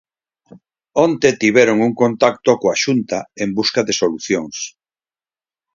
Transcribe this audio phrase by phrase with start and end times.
[1.05, 4.57] Onte tiveron un contacto coa Xunta en busca de solucións.